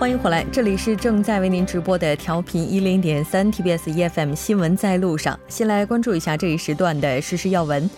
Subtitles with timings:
[0.00, 5.38] 欢迎回来，这里是正在为您直播的调频一零点三 TBS EFM 新闻在路上。
[5.46, 7.88] 先来关注一下这一时段的实时要闻。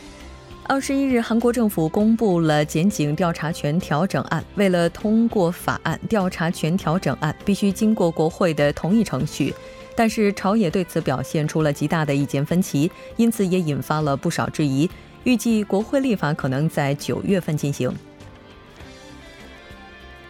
[0.65, 4.45] 二十一日，韩国政府公布了检警调查权调整案。
[4.57, 9.55] 为了通过法案，调查权调整案必须经过国会的同意程序。
[9.95, 14.91] 但是朝野对此表现出了极大的意见分歧，因此也引发了不少质疑。
[15.23, 17.95] 预计国会立法可能在九月份进行。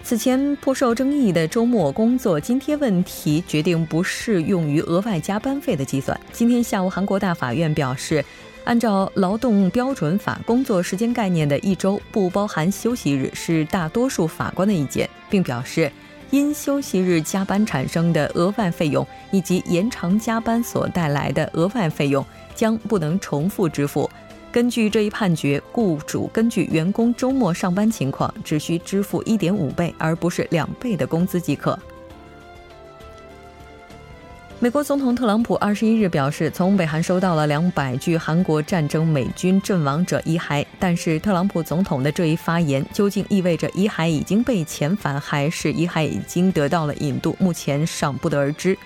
[0.04, 6.18] 此前颇受争议的周末工作津贴问题决定不适用于额外加班费的计算。
[6.32, 8.22] 今天下午，韩国大法院表示，
[8.64, 15.90] 按照劳动标准法，工作时间概念的一周不包含休息日是大多数法官的意见，并表示，
[16.30, 22.24] 因休息日加班产生的额外费用以及延长加班所带来的额外费用
[22.56, 24.10] 将不能重复支付。
[24.52, 31.76] 根据这一判决，雇主根据员工周末上班情况，只需支付一点五倍，而不是两倍的工资即可。
[34.60, 48.76] 美国总统特朗普二十一日表示，从北韩收到了两百具韩国战争美军阵亡者遗骸，但是特朗普总统的这一发言究竟意味着遗骸已经被遣返，还是遗骸已经得到了引渡，目前尚不得而知。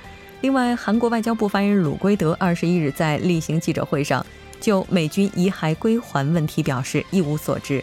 [0.42, 4.25] 另外，韩国外交部发言人鲁圭德二十一日在例行记者会上。
[4.67, 7.81] 就美军遗骸归还问题表示一无所知。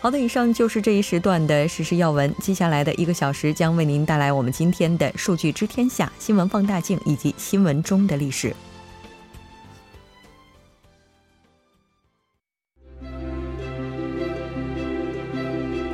[0.00, 2.34] 好的，以上就是这一时段的实时要闻。
[2.40, 8.52] 接下来的一个小时将为您带来我们今天的数据知天下、新闻放大镜以及新闻中的历史。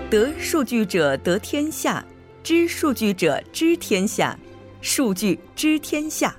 [0.09, 2.03] 得数据者得天下，
[2.43, 4.35] 知数据者知天下。
[4.81, 6.35] 数据知天下。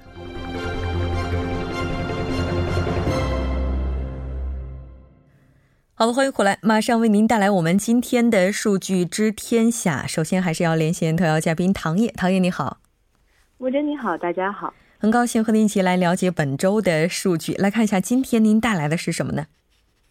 [5.95, 10.07] 好的，欢迎回来，马上为您带来我们今天的数据知天下。
[10.07, 12.11] 首先，还是要连线特邀嘉宾唐烨。
[12.17, 12.79] 唐烨，你好。
[13.59, 14.73] 吴真，你好，大家好。
[14.97, 17.53] 很高兴和您一起来了解本周的数据。
[17.53, 19.45] 来看一下，今天您带来的是什么呢？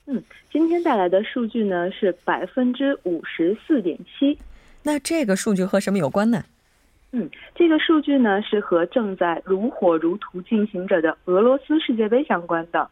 [0.07, 0.23] 嗯，
[0.53, 4.39] 今天带来的数据呢是百分之五十四点七。
[4.85, 6.45] 那这个数据和什么有关呢？
[7.11, 12.89] 嗯，这个数据呢是和正在如火如荼进行着的俄罗斯世界杯相关的。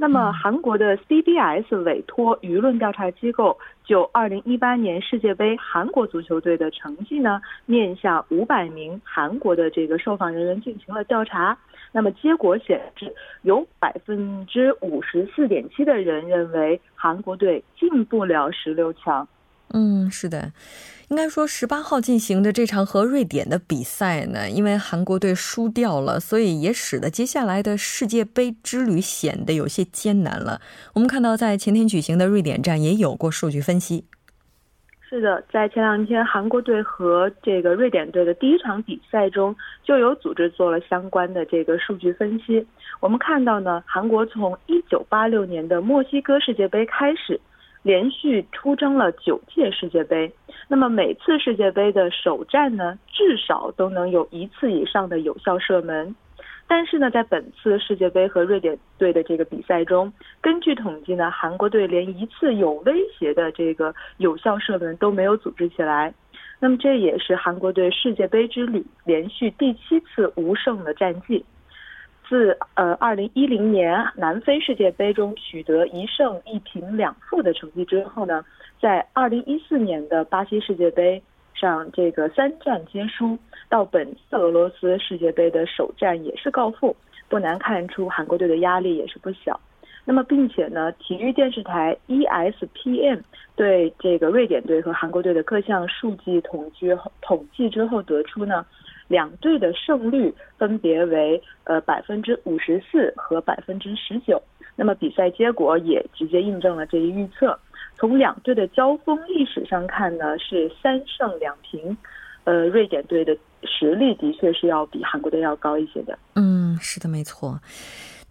[0.00, 11.54] 那么，韩国的 CBS 委托舆论调查机构就2018年世界杯韩国足球队的成绩呢，面向500名韩国的这个受访人员进行了调查。
[11.92, 19.28] 那么结果显示，有百分之五十四点七的人认为韩国队进不了十六强。
[19.74, 20.50] 嗯，是的。
[21.10, 30.60] 应该说，十八号进行的这场和瑞典的比赛呢，因为韩国队输掉了，所以也使得接下来的世界杯之旅显得有些艰难了。
[30.94, 34.04] 我们看到，在前天举行的瑞典站也有过数据分析。
[35.00, 42.64] 是的，在前两天韩国队和这个瑞典队的第一场比赛中，就有组织做了相关的这个数据分析。
[43.00, 47.40] 我们看到呢，韩国从一九八六年的墨西哥世界杯开始。
[47.82, 50.30] 连续出征了九届世界杯，
[50.68, 56.14] 那么每次世界杯的首战呢，至少都能有一次以上的有效射门。
[56.68, 66.14] 但是呢，在本次世界杯和瑞典队的这个比赛中，根据统计呢，韩国队连一次有威胁的这个有效射门都没有组织起来。
[66.60, 71.44] 那么这也是韩国队世界杯之旅连续第七次无胜的战绩。
[72.28, 78.44] 自呃二零一零年南非世界杯中取得一胜一平两负的成绩之后呢，
[78.80, 86.96] 在二零一四年的巴西世界杯上，这个三战皆输，到本次俄罗斯世界杯的首战也是告负，
[87.28, 89.60] 不难看出韩国队的压力也是不小。
[90.06, 93.20] 那么，并且呢，体育电视台 ESPN
[93.54, 96.88] 对这个瑞典队和韩国队的各项数据统计
[97.20, 98.64] 统计之后得出呢。
[99.08, 104.40] 两队的胜率分别为呃百分之五十四和百分之十九，
[104.76, 107.58] 那么比赛结果也直接印证了这一预测。
[108.00, 111.94] 从两队的交锋历史上看呢，是三胜两平，
[112.44, 116.18] 呃，瑞典队的实力的确是要比韩国队要高一些的。
[116.34, 117.60] 嗯，是的，没错。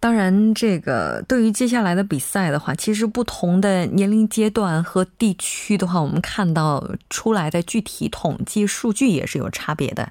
[0.00, 10.08] 当然，这个对于接下来的比赛的话，其实不同的年龄阶段和地区的话，我们看到出来的具体统计数据也是有差别的。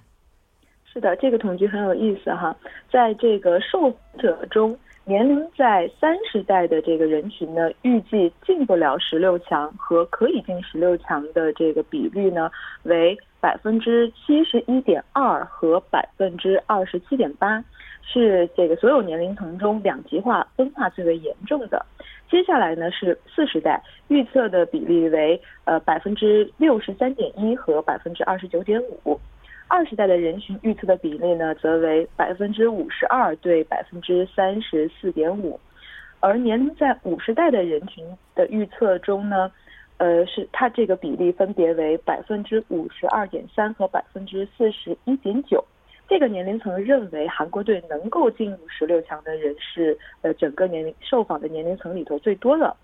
[0.85, 2.55] 是的，这个统计很有意思哈，
[2.89, 4.77] 在这个受访者中，
[5.09, 12.51] 年龄在三十代的这个人群呢，预计进不了十六强和可以进十六强的这个比率呢，
[12.83, 17.59] 为百分之七十一点二和百分之二十七点八，
[18.03, 21.83] 是这个所有年龄层中两极化分化最为严重的。
[22.29, 29.19] 接下来呢是四十代，预测的比例为呃百分之六十三点一和百分之二十九点五。
[29.69, 35.59] 二十代的人群预测的比例呢，则为百分之五十二对百分之三十四点五，
[36.19, 39.51] 而年龄在五十代的人群的预测中呢，
[39.97, 45.63] 呃，是它这个比例分别为百分之五十二点三和百分之四十一点九。
[46.07, 52.75] 这个年龄层认为韩国队能够进入十六强的人是呃整个年龄受访的年龄层里头最多的。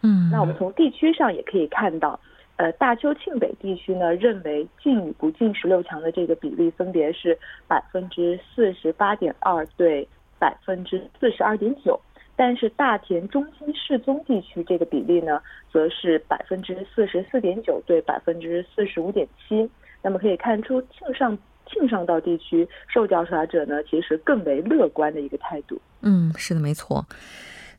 [0.00, 2.18] 嗯，那我们从地区上也可以看到。
[2.62, 7.36] 呃，大邱庆北地区呢，认为进与不进十六强的这个比例分别是
[7.66, 10.06] 百分之四十八点二对
[10.38, 12.00] 百分之四十二点九，
[12.36, 15.42] 但是大田中心市宗地区这个比例呢，
[15.72, 19.68] 则是百分之四十四点九对百分之四十五点七。
[20.00, 21.36] 那么可以看出，庆尚
[21.66, 25.80] 庆尚道地区受调查者呢，其实更为乐观的一个态度。
[26.02, 27.04] 嗯，是的，没错。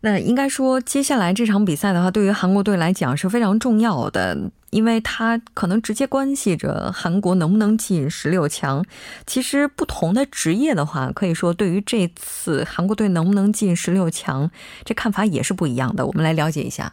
[0.06, 4.38] 那应该说，接下来这场比赛的话，对于韩国队来讲是非常重要的，
[4.70, 8.84] 因为它可能直接关系着韩国能不能进十六强。
[9.26, 14.52] 其实，不同的职业的话，可以说对于这次韩国队能不能进十六强，
[14.84, 16.06] 这看法也是不一样的。
[16.06, 16.92] 我们来了解一下。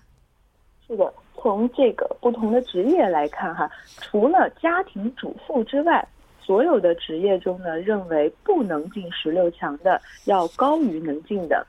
[0.87, 3.69] 是的，从这个不同的职业来看，哈，
[4.01, 6.07] 除了家庭主妇之外，
[6.41, 11.67] 所有的职业中呢，认为不能进十六强的要高于能进的。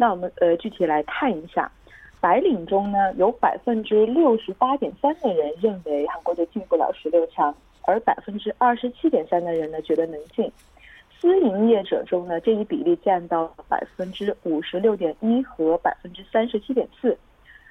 [0.00, 1.68] 那我们呃具体来看一下，
[2.20, 7.52] 白领中呢有百分之六十八点三的人认为韩国队进不了十六强，
[7.82, 10.48] 而百分之二十七点三的人呢觉得能进。
[11.18, 17.18] 私营业者中呢这一比例占到百分之五十六点一和百分之三十七点四。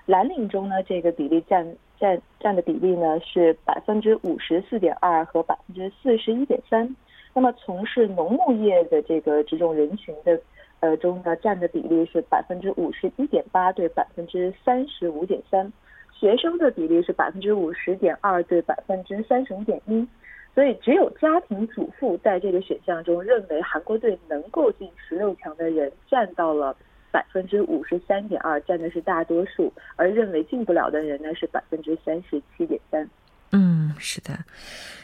[0.06, 1.66] 蓝领中呢这个比例占
[1.98, 6.94] 占占的比例呢是百分之五十四点二和百分之四十一点三。
[7.34, 10.38] 那么从事农牧业的这个这种人群的。
[10.80, 15.72] 呃，中呢占的比例是百分之五十一点八对百分之三十五点三，
[16.14, 20.08] 学生的比例是百分之五十点二对百分之三十五点一，
[20.54, 26.76] 所以只有家庭主妇在这个选项中认为韩国队能够进十六强的人占到了
[27.12, 33.10] 百分之五十三点二，占的是大多数，而认为进不了的人呢是百分之三十七点三。
[33.52, 34.38] 嗯，是的。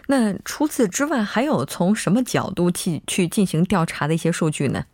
[0.07, 4.85] 那除此之外，还有从什么角度去去进行调查的一些数据呢？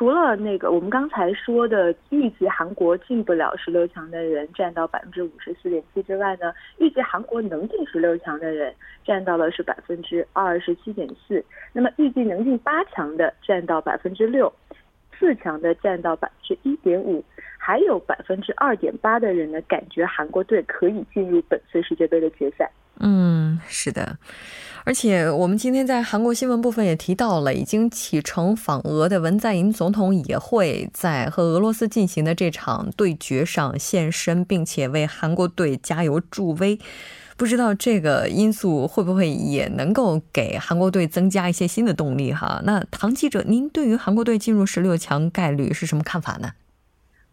[0.00, 8.74] 除了那个我们刚才说的预计韩国进不了十六强的人占到百分之五十四点七之外呢，预计韩国能进十六强的人
[9.04, 11.44] 占到了是百分之二十七点四。
[11.74, 14.50] 那么预计能进八强的占到百分之六，
[15.18, 17.22] 四强的占到百分之一点五，
[17.58, 22.70] 还有百分之二点八的人呢感觉韩国队可以进入本次世界杯的决赛。
[23.00, 24.18] 嗯，是的。
[24.84, 36.78] 而且我们今天在韩国新闻部分也提到了，已经启程访俄的文在寅总统也会在和俄罗斯进行的这场对决上现身，并且为韩国队加油助威。
[37.36, 42.60] 不知道这个因素会不会也能够给韩国队增加一些新的动力哈？
[42.64, 46.50] 那唐记者，您对于韩国队进入十六强概率是什么看法呢？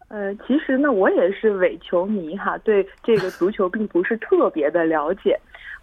[0.08, 5.38] 呃，其实呢，我也是伪球迷哈，对这个足球并不是特别的了解。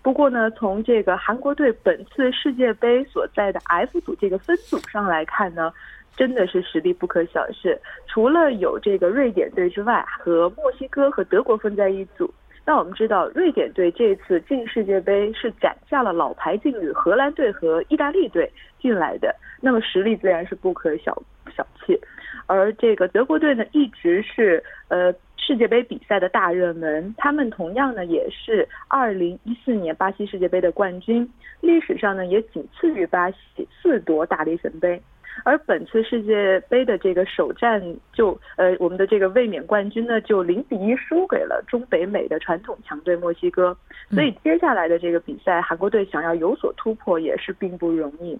[0.05, 5.73] 不过呢，从这个韩国队本次世界杯所在的 F 组这个分组上来看呢，
[6.15, 7.75] 真的是实力不可小视。
[8.05, 12.31] 除了有这个瑞典队之外，和墨西哥和德国分在一组。
[12.67, 18.47] 那我们知道，瑞典队这次进世界杯是斩下了老牌劲旅荷兰队和意大利队
[18.79, 21.19] 进来的，那么实力自然是不可小
[21.57, 21.99] 小觑。
[22.45, 25.11] 而这个德国队呢，一直是呃。
[25.45, 31.29] 世界杯比赛的大热门，他们同样呢也是二零一四年巴西世界杯的冠军，
[31.61, 33.37] 历史上呢也仅次于巴西
[33.79, 34.99] 四夺大力神杯。
[35.43, 37.79] 而本次世界杯的这个首战
[38.11, 43.77] 就呃我们的这个卫冕冠军呢就零比一输给了中北美的传统强队墨西哥，
[44.09, 48.35] 所以接下来的这个比赛，韩国队想要有所突破也是并不容易。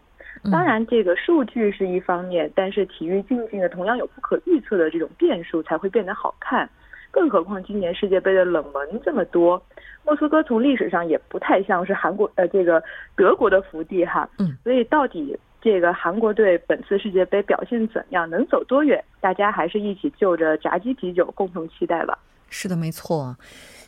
[0.51, 6.67] 当然，这个数据是一方面，但是体育竞技呢同样有不可预测的这种变数，才会变得好看。
[7.15, 9.61] 更何况今年世界杯的冷门这么多，
[10.03, 12.83] 莫斯科从历史上也不太像是韩国呃这个
[13.15, 22.19] 德国的福地哈，嗯，所以到底这个韩国队本次世界杯表现怎样，能走多远，大家还是一起就着炸鸡啤酒共同期待吧。
[22.49, 23.37] 是的，没错。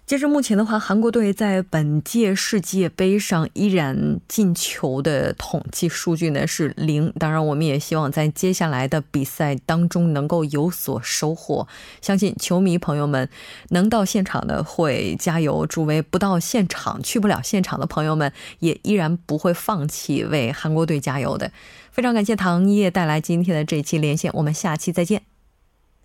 [0.08, 7.12] 截至目前的话，韩国队在本届世界杯上依然进球的统计数据呢是零。
[7.20, 11.68] 当然，我们也希望在接下来的比赛当中能够有所收获。
[12.02, 13.28] 相信球迷朋友们
[13.72, 21.52] 能到现场的会加油助威，不到现场去不了现场的朋友们也依然不会放弃为韩国队加油的。
[21.92, 25.24] 非常感谢唐烨带来今天的这期连线，我们下期再见。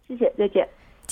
[0.08, 0.68] 谢谢，再见。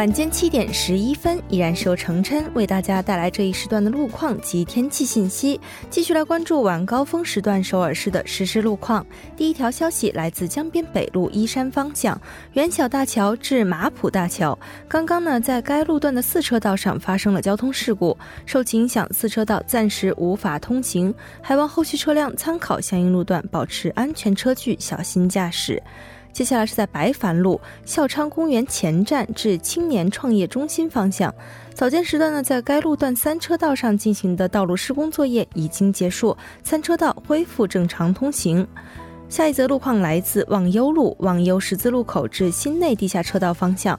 [0.00, 5.60] 晚间七点十一分，依然是由程琛为大家带来这一时段的路况及天气信息。
[5.90, 9.04] 继续来关注晚高峰时段首尔市的实时路况。
[9.36, 12.18] 第一条消息来自江边北路依山方向
[12.54, 18.16] 元小大桥至马浦大桥，刚刚呢在该路段的四车道上发生了交通事故，
[18.46, 25.82] 受其影响，四车道暂时无法通行，还望后续车辆参考相应路段，保持安全车距，小心驾驶。
[26.32, 31.34] 接下来是在白帆路孝昌公园前站至青年创业中心方向，
[31.74, 38.66] 早间时段呢，在该路段三车道上进行的道路施工作业已经结束，三车道恢复正常通行。
[39.28, 43.98] 下一则路况来自望优路望优十字路口至新内地下车道方向，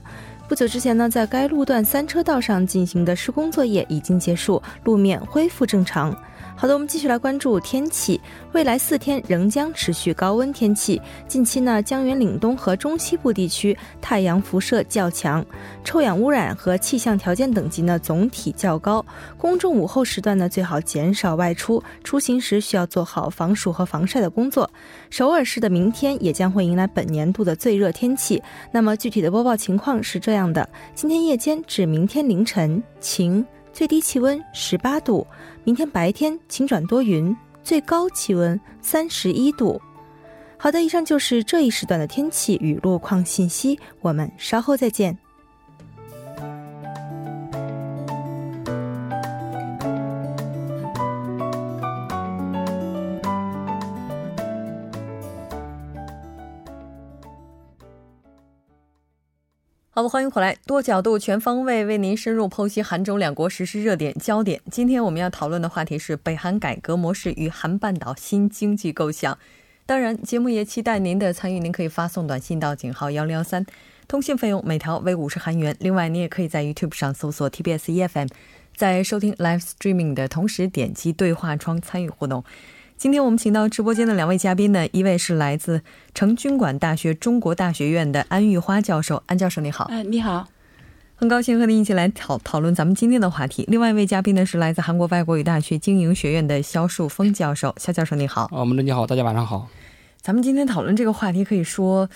[0.49, 6.13] 不久之前呢，在该路段三车道上进行的施工作业已经结束，路面恢复正常。
[6.61, 8.21] 好的，我们继续来关注天气。
[8.51, 11.01] 未来四天仍将持续高温天气。
[11.27, 15.43] 近期呢，江源岭东和中西部地区太阳辐射较强，
[15.83, 19.03] 臭氧污染和气象条件等级呢总体较高。
[19.39, 24.69] 公众午后时段呢，最好减少外出，出行时需要做好防暑和防晒的工作。
[25.09, 28.39] 首尔市的明天也将会迎来本年度的最热天气。
[28.71, 33.43] 那么具体的播报情况是这样的：今天夜间至明天凌晨晴。
[33.73, 35.25] 最低气温十八度，
[35.63, 39.81] 明天白天晴转多云，最高气温三十一度。
[40.57, 45.17] 好的，以上就是这一时段的天气与路况信息，我们稍后再见。
[60.01, 64.59] 好，欢迎回来，多角度、全方位为您深入剖析韩中两国实时热点焦点。
[64.71, 69.37] 今天我们要讨论的话题是北韩改革模式与韩半岛新经济构想。
[69.85, 73.63] 当然，节目也期待您的参与，您可以发送短信到井号幺零幺三，
[74.07, 75.77] 通信费用每条为五十韩元。
[75.79, 78.27] 另外，你也可以在 YouTube 上搜索 TBS EFM，
[78.75, 82.43] 在收听 Live Streaming 的同时点击对话窗参与互动。
[83.01, 85.81] 今天我们请到直播间的两位嘉宾呢，一位是来自
[86.13, 89.85] 成均馆大学中国大学院的安玉花教授，安教授你好。
[89.85, 90.47] 哎，你好，
[91.15, 93.65] 很高兴和您一起来讨讨论咱们今天的话题。
[93.69, 98.47] 另外一位嘉宾呢是来自韩国外国语大学经营学院的肖树峰教授，肖教授你好。
[98.51, 99.67] 我们的你好，大家晚上好。
[100.21, 102.07] 咱们今天讨论这个话题，可以说。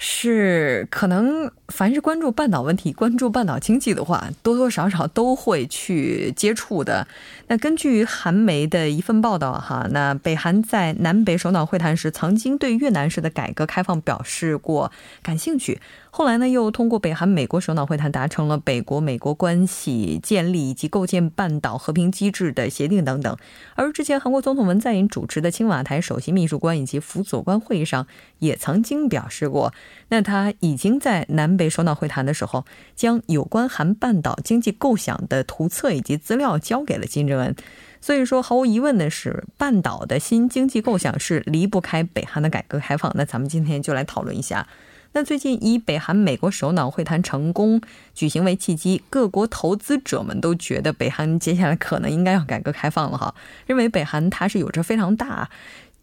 [0.00, 7.06] 是可能，凡是关注半岛问题、关注半岛经济的话，多多少少都会去接触的。
[7.48, 14.90] 那根据韩媒的一份报道，哈，那北韩在南北首脑会谈时，曾经对越南式的改革开放表示过
[15.22, 15.78] 感兴趣。
[16.10, 23.36] 后来呢，又通过北韩美国首脑会谈达成了北国美国关系建立以及构建半岛和平机制的协定等等。
[23.74, 28.06] 而之前韩国总统文在寅主持的青瓦台首席秘书官以及辅佐官会议上，
[28.38, 29.72] 也曾经表示过，
[30.08, 32.64] 那他已经在南北首脑会谈的时候，
[32.96, 37.54] 将有关韩半岛经济构想的图册以及资料交给了金正恩。
[38.00, 43.12] 所以说，毫无疑问的是，半岛的新经济构想是离不开北韩的改革开放。
[43.16, 44.66] 那咱们今天就来讨论一下。
[45.12, 47.80] 那最近以北韩美国首脑会谈成功
[48.14, 53.34] 举行为契机，各国投资者们都觉得北韩接下来可能应该要改革开放了哈，
[53.66, 55.48] 认为北韩它是有着非常大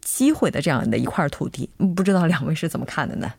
[0.02, 3.32] 机会的这样的一块土地，不知道两位是怎么看的呢？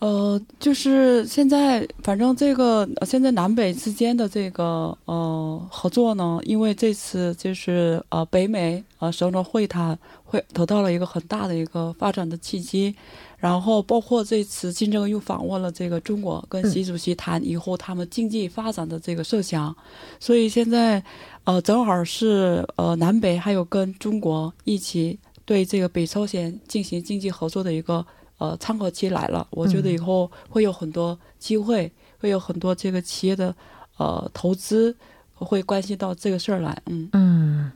[0.00, 12.94] 呃，就是现在，反正这个现在南北之间的这个呃合作呢，因为这次就是呃北美呃首脑会谈会得到了一个很大的一个发展的契机。
[13.38, 19.74] 然后包括这次金正恩又访问了这个中国，跟习主席谈以后他们经济发展的这个设想，
[20.18, 21.02] 所以现在，
[21.44, 28.04] 呃，正好是呃南北还有跟中国一起对这个北朝鲜进行经济合作的一个
[28.50, 29.46] 呃窗口期来了。
[29.50, 33.54] 我觉得以后会有很多机会，会有很多这个企业的
[33.96, 34.94] 呃投资
[35.34, 36.82] 会关系到这个事儿来。
[36.86, 37.72] 嗯嗯，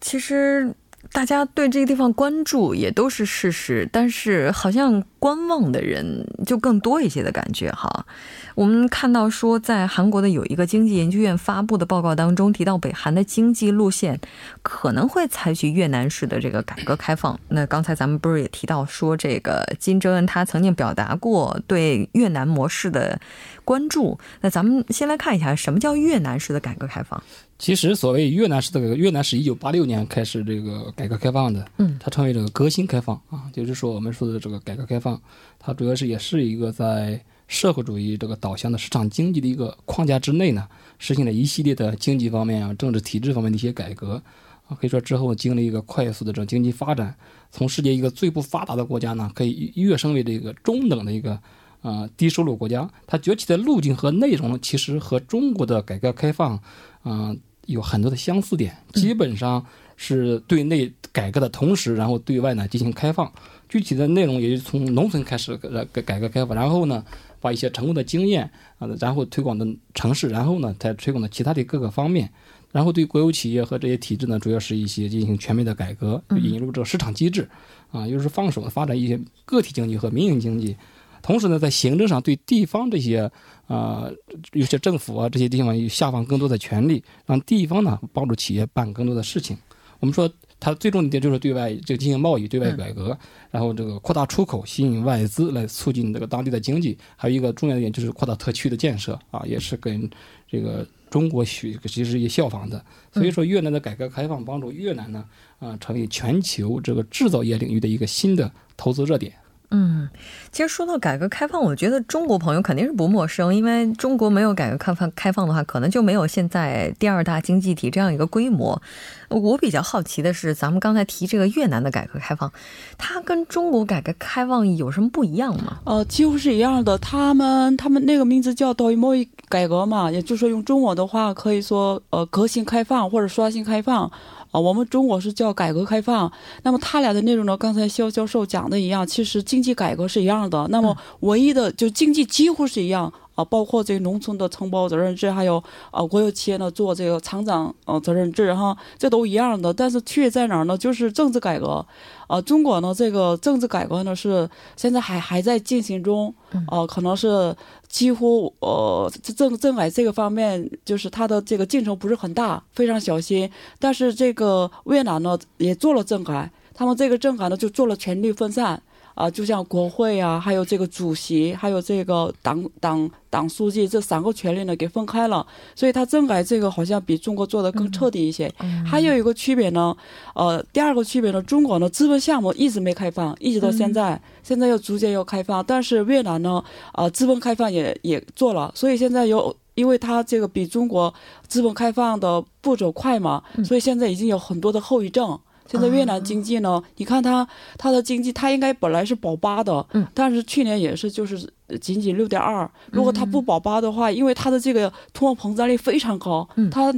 [0.00, 0.74] 其实。
[1.10, 8.06] 大家对这个地方关注也都是事实，但是好像观望的人就更多一些的感觉哈。
[8.54, 14.20] 我们看到说，在韩国的有一个经济研究院发布的报告当中提到，北韩的经济路线
[14.62, 17.38] 可能会采取越南式的这个改革开放。
[17.48, 23.18] 那刚才咱们不是也提到说，这个金正恩他曾经表达过对越南模式的
[23.64, 24.18] 关注。
[24.42, 27.20] 那咱们先来看一下，什么叫越南式的改革开放？
[27.58, 35.20] 其实，所谓越南式的越南是一九八六年开始这个改革开放的，嗯，它称为这个革新开放啊，就是说我们说的这个改革开放，
[35.58, 40.68] 它主要是也是一个在社会主义这个导向的市场经济的一个框架之内呢，
[41.00, 44.22] 实行了一系列的经济方面啊、政治体制方面的一些改革
[44.68, 47.12] 啊，可以说之后经历一个快速的这种经济发展，
[47.50, 51.36] 从世界一个最不发达的国家呢，可以跃升为这个中等的一个
[51.82, 56.60] 呃低收入国家，它崛起的路径和内容其实和中国的改革开放，
[57.04, 57.38] 嗯，
[57.68, 59.64] 有很多的相似点，基本上
[59.96, 63.30] 是对内改革的同时，然后对外呢进行开放。
[63.68, 65.54] 具体的内容也就从农村开始
[65.92, 67.04] 改改革开放，然后呢，
[67.38, 72.30] 把一些成功的经验啊，然后推广到城市，然后呢，再推广到其他的各个方面。
[72.72, 77.46] 然后对国有企业和这些体制呢，主要是一些进行全面的改革，引入这个市场机制，
[77.90, 80.74] 啊，又是放手的发展一些个体经济和民营经济。
[81.22, 83.30] 同时呢，在行政上对地方这些
[83.66, 84.10] 啊，
[84.52, 89.56] 有些政府啊这些地方下放更多的权利，让地方呢帮助企业办更多的事情。
[90.00, 90.30] 我们说。
[90.60, 93.16] 它最重点就是对外就进行贸易，对外改革，
[93.48, 96.98] 然后这个扩大出口，吸引外资来促进这个当地的经济。
[97.14, 100.10] 还有一个重要的点就是扩大特区的建设啊，也是跟
[100.50, 102.84] 这个中国学其实也效仿的。
[103.12, 105.24] 所以说，越南的改革开放帮助越南呢
[105.60, 109.32] 啊成为全球这个制造业领域的一个新的投资热点。
[109.70, 110.08] 嗯，
[110.50, 118.80] 其实说到改革开放，我觉得中国朋友肯定是不陌生，因为中国没有改革开放开放的话，可能就没有现在第二大经济体这样一个规模。
[119.28, 122.50] 我比较好奇的是，咱们刚才提这个越南的改革开放，
[122.96, 125.80] 它跟中国改革开放有什么不一样吗？
[125.84, 126.96] 呃，几乎是一样的。
[126.96, 134.10] 他们他们那个名字叫多贸易改革嘛，也就是说用中文的话，可以说呃革新开放或者刷新开放。
[134.50, 136.30] 啊，我们中国是叫改革开放，
[136.62, 137.56] 那么他俩的内容呢？
[137.56, 140.66] 刚才肖教授讲的一样，其实经济改革是一样的。
[140.70, 143.12] 那么唯一的就经济几乎是一样。
[143.38, 149.72] 啊，包括这个农村的承包责任制，还有啊国有企业呢做这个厂长呃责任制哈，这都一样的。
[149.72, 150.76] 但是区别在哪儿呢？
[150.76, 151.86] 就是政治改革。
[152.26, 156.34] 啊，中国呢这个政治改革呢是现在还还在进行中。
[156.66, 157.54] 啊，可能是
[157.86, 163.48] 几乎呃政政改这个方面，就是它的这个进程不是很大，非常小心。
[163.78, 168.82] 但是这个越南呢也做了政改，他们这个政改呢就做了权力分散。
[169.18, 175.44] 啊，就像国会啊，还有这个主席，还有这个党党党书记这三个权力呢，给分开了。
[175.74, 178.48] 所以他政改这个好像比中国做的更彻底一些。
[178.86, 179.96] 还有一个区别呢，
[180.36, 185.64] 呃，第二个区别呢，中国呢资本项目一直没开放，一直到现在，现在又逐渐要开放。
[185.66, 191.12] 但是越南呢，啊，资本开放也也做了，所以现在有，因为它这个比中国
[191.48, 195.36] 资本开放的步骤快嘛，所以现在已经有很多的后遗症。
[195.70, 196.82] 现在越南经济呢？
[196.96, 201.36] 你看它，它的经济，它应该本来是保八的，嗯，但是去年也是就是
[201.80, 202.68] 仅仅六点二。
[202.90, 206.92] 如果它不保八的话，因为它的这个通货膨胀率非常高，它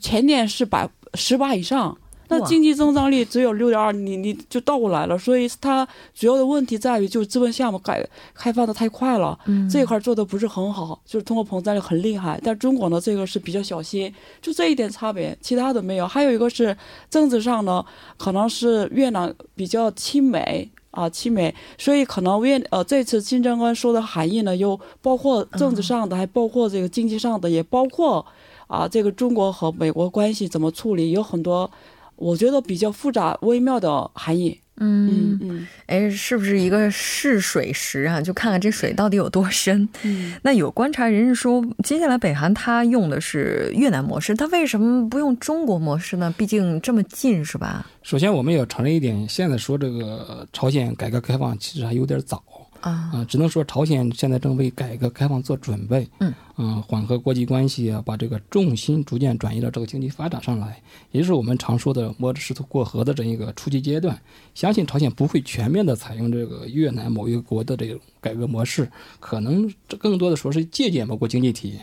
[0.00, 1.96] 前年是百十八以上。
[2.32, 8.02] 那经济增长率只有六点二，你你就倒过来了，所以它主要的问题在于就是资本项目改
[8.34, 9.38] 开放的太快了，
[9.70, 12.40] 这一块做的不是很好，就是通货膨胀率很厉害。
[12.42, 16.08] 但中国呢，这个是比较小心，就这一点差别，其他的没有。
[16.08, 16.74] 还有一个是
[17.10, 17.84] 政治上呢，
[18.16, 28.24] 可能是越南比较亲美啊，亲美，所以可能越呃这次金正恩说的含义呢，又包括政治上的，还包括这个经济上的，也包括
[28.66, 31.70] 啊这个中国和美国关系怎么处理，有很多。
[32.16, 34.58] 我觉得比较复杂微妙的含义。
[34.78, 38.20] 嗯嗯，哎，是不是一个试水石啊？
[38.20, 39.86] 就看看这水到底有多深。
[40.02, 46.34] 嗯，那有观察人士说，接下来北韩他用的是越南模式，他为什么不用中国模式呢？
[46.36, 47.86] 毕竟这么近，是吧？
[48.02, 52.42] 首先，我们要承认一点，现在说这个朝鲜改革开放其实还有点早。
[52.82, 64.20] 啊只能说朝鲜现在正为改革开放做准备，嗯，啊，缓和国际关系啊，把这个重心逐渐转移到这个经济发展上来，也就是我们常说的摸着石头过河的这一个初级阶段。
[64.54, 71.78] 相信朝鲜不会全面的采用这个越南某一个国的这种改革模式，可能这更多的说是借鉴某国经济体。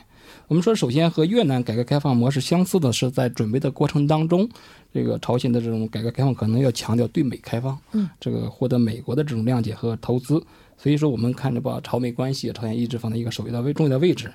[0.47, 4.47] 我们说，首先和越南改革开放模式相似的是，在准备的过程当中，
[4.93, 10.43] 这个朝鲜的这种改革开放可能要强调对美开放，嗯，这个获得美国的这种谅解和投资。
[10.81, 14.31] 所以说，我们看着把朝美关系，朝鲜一直放在一个首要的位重要的位置，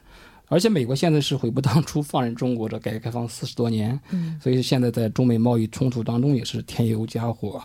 [0.48, 7.62] 而且美国现在是悔不当初放任中国这改革开放四十多年，嗯，所以现在在中美贸易冲突当中也是添油加火。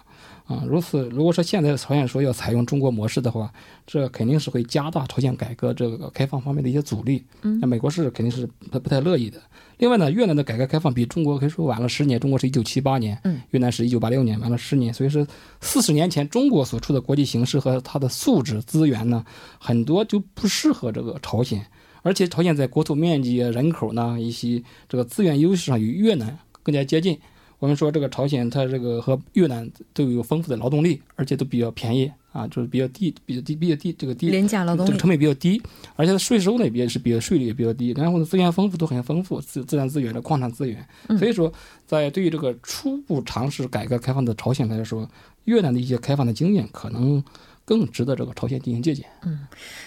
[0.50, 3.54] 啊，如此，如果说现在朝鲜说要采用中国模式的话，
[3.86, 7.24] 这肯定是会加大朝鲜改革这个开放方面的一些阻力。
[7.44, 9.40] 嗯，那美国是肯定是不不太乐意的。
[9.78, 14.92] 另外呢，越南的改革开放比中国可以说晚了十年，中国是一九七八年，嗯，越南是一九八六年，晚了十年。
[14.92, 15.24] 所以说，
[15.62, 19.24] 四十年前中国所处的国际形势和它的素质资源呢，
[19.60, 21.64] 很多就不适合这个朝鲜。
[22.02, 27.20] 而且朝鲜在国土面积、人口呢一些这个资源优势上与越南更加接近。
[27.60, 35.62] 我们说这个朝鲜，它这个和越南都有丰富的劳动力，而且都比较便宜啊，就是比较低、比较低、比较低，这个低廉价劳动力，这个成本比较低，
[35.96, 41.52] 而且它税收呢也是比较税率也比较低，然后呢资源丰富都很丰富，自自然资源的矿产资源，所以说
[41.86, 45.08] 在对于这个初步尝试改革开放的朝鲜来说，
[45.44, 47.24] 越南的一些开放的经验可能。
[47.70, 49.06] 更值得这个朝鲜进行借鉴。
[49.22, 49.46] 嗯，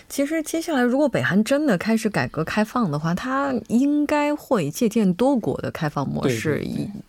[0.09, 6.65] 其实接下来如果北韩真的开始改革开放的话，它应该会借鉴多国的开放模式。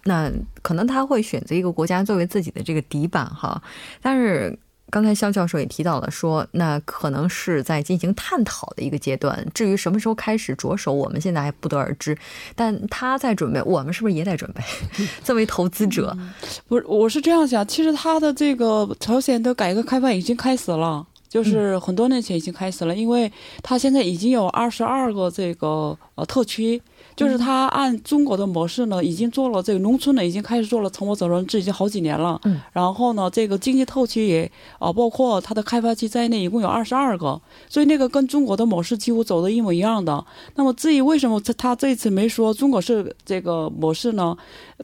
[0.06, 0.32] 那
[0.64, 3.62] 可能他会选择一个国家作为自己的这个底板哈，
[4.02, 4.58] 但是。
[4.94, 9.44] 刚才肖教授也提到了，说那可能是在进行探讨的一个阶段。
[9.52, 12.16] 至于什么时候开始着手，我们现在还不得而知。
[12.56, 14.62] 但他在准备，我们是不是也得准备？
[15.26, 16.16] 作为投资者，
[16.70, 17.68] 不是，我是这样想。
[17.68, 23.32] 其实他的这个朝鲜的改革开放已经开始了，就是很多年前已经开始了，因为
[23.64, 26.80] 他现在已经有二十二个这个呃特区。
[27.16, 32.40] 就是他按中国的模式呢，已经做了这个农村呢，已经开始做了承包责任制，已经好几年了。
[32.46, 32.60] 嗯。
[32.72, 37.40] 然后呢，这个经济特区也啊，包括它的开发区在内，一共有二十二个。
[37.70, 40.26] 所以那个跟中国的模式几乎走的一模一样的。
[40.56, 44.36] 那么至于为什么他他这次没说中国是这个模式呢？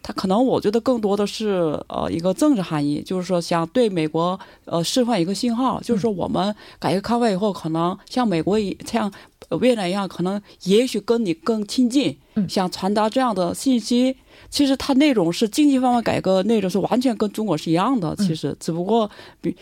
[0.02, 9.12] 他可能我觉得更多的是呃一个政治含义，就是说想对美国呃释放一个信号，就是说我们改革开放以后，可能像美国一像。
[9.62, 12.15] 越南一样，可能也许跟你更亲近，
[12.47, 14.15] 想传达这样的信息。
[14.49, 18.15] 其实它内容是经济方面改革，内容是完全跟中国是一样的。
[18.15, 19.10] 其实只不过
[19.41, 19.56] 比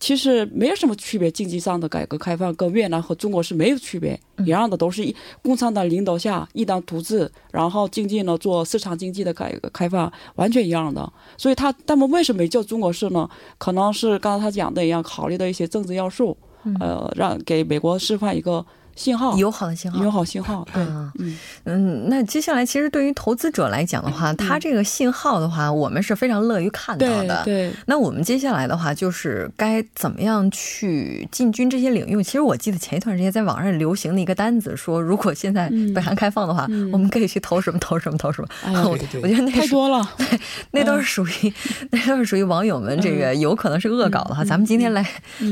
[0.00, 11.12] 其实没有什么区别，经济上的改革开放跟越南和中国是没有区别，一样的都是一共产党领导下一党独治，然后经济呢做市场经济的改革开放，完全一样的。
[11.36, 13.28] 所以他他们为什么没叫中国式呢？
[13.58, 16.36] 可能是刚才他讲的一样，考虑的一些政治要素，
[16.80, 18.64] 呃，让给美国示范一个。
[18.94, 20.66] 信号友好的信号，友好信号。
[20.74, 27.42] 嗯嗯嗯，那接下来其实对于投资者来讲的话，它这个信号的话，我们是非常乐于看到的。
[27.44, 27.72] 对。
[27.86, 32.22] 那我们接下来的话，就是该怎么样去进军这些领域？
[32.22, 38.48] 其实我记得前一段时间在网上流行的一个单子，说如果现在北韩开放的话，我们可以去投什么投什么投什么。
[38.84, 40.40] 我我觉得那 太多了， 对，
[40.72, 41.52] 那都是属于
[41.90, 44.44] 那都是属于网友们这个有可能是恶搞的哈。
[44.44, 45.06] 咱们今天来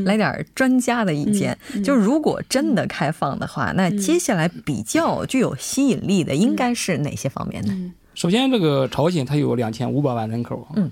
[0.04, 3.29] 来点专家的意见，就如果真的开放。
[3.38, 7.92] 的话，那接下来比较具有吸引力的应该是哪些方面呢？
[8.14, 10.90] 首先，这个朝鲜它有两千五百万人口，嗯，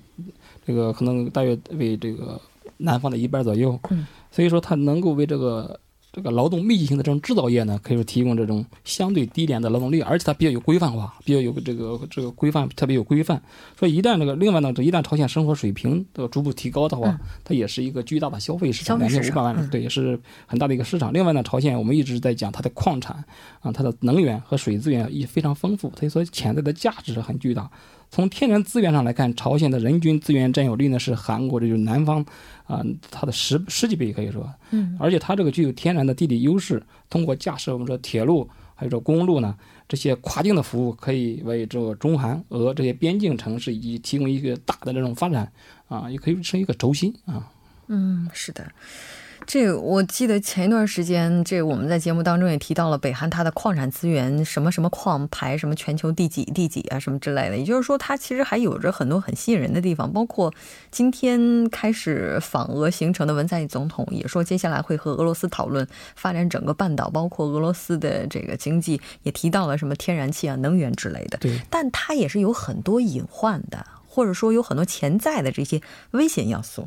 [0.67, 2.41] 这个可能大约为这个
[2.77, 5.79] 南方的一半左右，嗯，所以说它能够为这个。
[6.19, 13.41] 这个劳动密集型的这种制造业呢，可以说提供这种相对低廉的劳动力，而且它比较有规范化，比较有这个这个规范，特别有规范。
[13.79, 21.13] 所以一旦这个另外呢，这一旦朝鲜生活水平的逐步提高的话，它也是一个巨大的消费市场，两千五百万，对，也是很大的一个市场。
[21.13, 23.25] 另外呢，朝鲜我们一直在讲它的矿产
[23.61, 27.71] 啊，它的能源和水资源也非常丰富，所以说潜在的价值很巨大。
[28.11, 32.25] 从天然资源上来看，朝鲜的人均资源占有率呢是韩国这就是南方，
[32.67, 39.55] 啊，它的十十几倍可以说，嗯，而且它这个具有天然的地理优势，通过架设我们说铁路还有这公路呢，
[39.87, 45.53] 这些跨境的服务，可以为这个中韩俄这些边境城市以及提供一个大的这种发展，
[45.89, 47.51] 啊，也可以成一个轴心啊。
[47.89, 48.67] 嗯，是的。
[49.47, 57.57] 这我记得前一段时间，这我们在节目当中也提到了北韩它的矿产资源，什么什么矿排什么全球第几第几啊，什么之类的。
[57.57, 60.13] 也就是说，它其实还有着很多很吸引人的地方。
[60.13, 60.53] 包括
[60.91, 71.39] 今天开始访俄行程的文在寅总统也说，接下来会和俄罗斯讨论发展整个半岛，包括俄罗斯的这个经济，也提到了什么天然气啊、能源之类的。
[71.39, 76.87] 对，但它也是有很多隐患的，或者说有很多潜在的这些危险要素。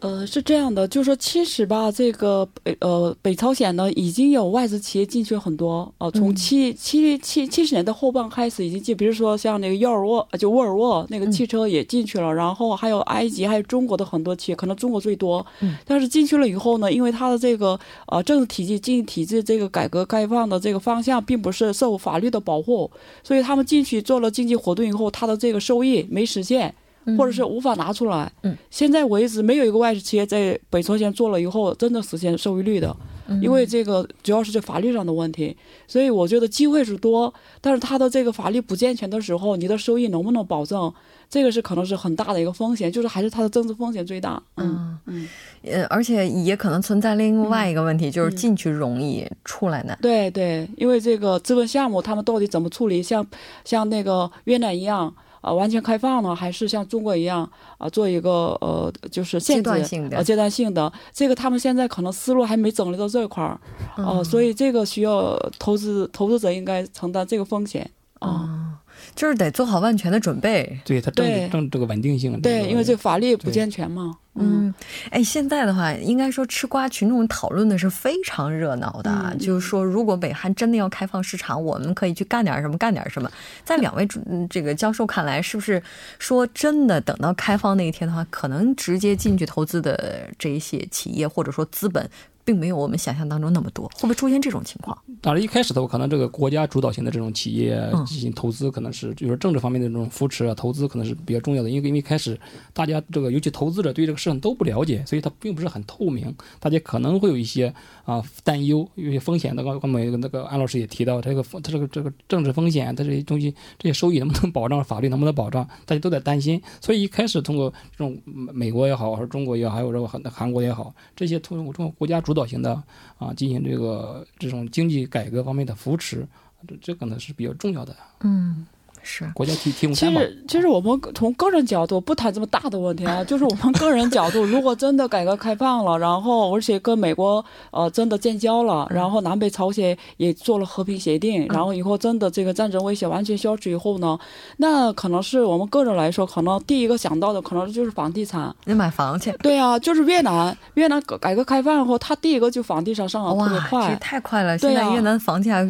[0.00, 15.44] 呃，是这样的，就是说，其实吧，这个北呃北朝鲜呢，已经有外资企业进去很多呃，从七七七七十年代后半开始已经进，比如说像那个沃尔沃，就沃尔沃那个汽车也进去了，然后还有埃及，还有中国的很多企业，可能中国最多。
[15.60, 15.76] 嗯。
[15.84, 22.88] 但是进去了以后呢，因为它的这个呃政治体系、经济体制这个改革开放的这个方向，并不是受法律的保护，
[23.24, 26.72] 所以他们进去做了经济活动以后，它的这个收益没实现。
[27.16, 28.30] 或者是无法拿出来。
[28.42, 32.94] 嗯，现在为止没有一个外资企业在北朝鲜做了以后真的实现收益率的，
[33.40, 35.56] 因为这个主要是这法律上的问题。
[35.86, 40.92] 所以我觉得机会是多，但是它的这个法律不健全的时候，你的收益能不能保证，
[41.30, 44.42] 这个是可能是很大的一个风险，就是还是它的政治风险最大。
[44.56, 45.28] 嗯嗯，
[45.62, 49.98] 呃，而且也可能存在另外一个问题，就是进去容易，出来难。
[50.02, 53.02] 对对，因为这个资本项目他们到底怎么处理？
[53.02, 53.26] 像
[53.64, 55.14] 像那个越南一样。
[55.40, 57.48] 啊，完全开放呢，还是像中国一样
[57.78, 60.92] 啊，做一个呃，就是限制，阶段性的，阶段性的。
[61.12, 63.60] 这个他们现在可能思路还没整理到这块儿，
[63.96, 68.78] 哦，所以这个需要投资投资者应该承担这个风险啊。
[69.18, 70.78] 就是得做好万全的准备。
[70.84, 74.16] 对它政政这个稳定性，对，因为这法律不健全嘛。
[74.34, 74.72] 嗯，
[75.10, 83.28] 哎，现在的话，应该说吃瓜群众讨论的是非常热闹的，就是说，如果北韩真的要开放市场，我们可以去干点什么，干点什么。
[83.64, 84.06] 在两位
[84.48, 85.82] 这个教授看来，是不是
[86.20, 92.08] 说真的，等到开放那一天的话，可能直接进去投资的这一些企业或者说资本？
[92.48, 94.96] 并没有我们想象当中那么多，会不会出现这种情况？
[95.20, 101.68] 当然，一开始的话，可能这个国家主导型的这种企业进行投资，可能是就是政治方面的这种扶持啊，投资可能是比较重要的。
[101.68, 102.40] 因为因为一开始
[102.72, 107.74] 大家这个尤其投资者对这个市场都不了解，所以它并不是很透明，大家可能会有一些
[108.08, 109.54] 啊担忧，有些风险。
[109.54, 116.62] 那个刚才那个安老师也提到，这个他这个这个政治风险，他这些东西这些收益能不能保障，法律能不能保障，大家都在担心。
[116.80, 122.82] 所以一开始通过这种美国也好，还是中国也好，还有这个韩韩国也好，这些通过中国国家主导型的。
[123.18, 126.24] 啊，进行这个这种经济改革方面的扶持，
[126.68, 127.94] 这这可能是比较重要的。
[128.20, 128.64] 嗯。
[129.02, 129.30] 是。
[129.34, 144.18] 国家提提供其实，其实我们从个人角度不谈这么大的问题啊， 就是我们个人角度，如果真的改革开放了，然后而且跟美国呃真的建交了，然后南北朝鲜也做了和平协定，然后以后真的这个战争威胁完全消除以后呢，
[144.58, 149.32] 那可能是我们个人来说，可能第一个想到的可能就是房地产，你买房去。
[149.42, 154.56] 对啊，就是越南，越南改革开放后，他第一个就房地产上涨特别快，太快了。
[154.58, 155.66] 现在越南房价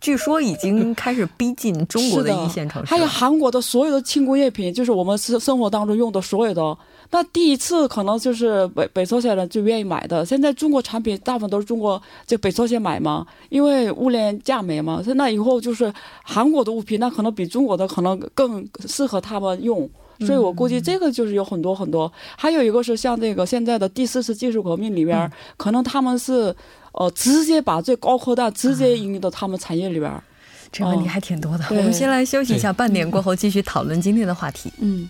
[0.00, 2.86] 据说已经开始逼近中国的一线城。
[2.86, 6.76] 还有韩国的所有的轻工业品，就是我们生生活当中用的所有的。
[7.12, 10.24] 那第一次可能就是北北朝鲜人就愿意买的。
[10.24, 15.02] 现在中国产品大部分都是中国就北朝鲜买嘛，因为物廉价美嘛。
[15.16, 19.90] 那以后就是韩国的物品，那可能比中国的可能更适合他们用。
[20.20, 22.12] 所以我估计这个就是有很多很多。
[22.36, 26.54] 还有一个是像这个现在的第四次技术革命里边，可能他们是
[26.92, 30.12] 呃直接把最高科大直接引入到他们产业里边。
[30.72, 34.72] 这问题还挺多的，我们先来休息一下，半点过后继续讨论今天的话题。
[34.78, 35.08] 嗯。